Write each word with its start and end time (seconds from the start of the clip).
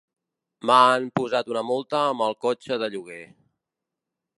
M'han 0.69 1.05
posat 1.21 1.53
una 1.53 1.65
multa 1.69 2.03
amb 2.07 2.27
el 2.31 2.37
cotxe 2.47 2.83
de 2.85 2.91
lloguer. 2.97 3.23